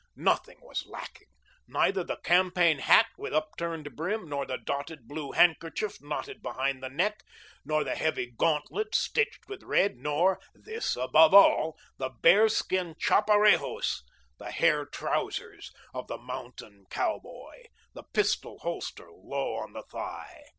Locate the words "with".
3.19-3.35, 9.47-9.61